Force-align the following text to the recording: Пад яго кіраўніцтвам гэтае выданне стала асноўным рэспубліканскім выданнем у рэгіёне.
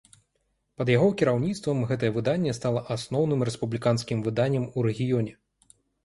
Пад 0.81 0.87
яго 0.91 1.09
кіраўніцтвам 1.21 1.83
гэтае 1.91 2.09
выданне 2.15 2.53
стала 2.59 2.81
асноўным 2.95 3.43
рэспубліканскім 3.49 4.23
выданнем 4.29 4.65
у 4.77 4.87
рэгіёне. 4.89 5.35